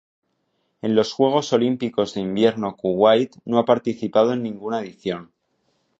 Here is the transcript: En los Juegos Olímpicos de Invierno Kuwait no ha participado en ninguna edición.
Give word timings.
En 0.81 0.95
los 0.95 1.13
Juegos 1.13 1.53
Olímpicos 1.53 2.15
de 2.15 2.21
Invierno 2.21 2.75
Kuwait 2.75 3.35
no 3.45 3.59
ha 3.59 3.65
participado 3.65 4.33
en 4.33 4.41
ninguna 4.41 4.81
edición. 4.81 5.31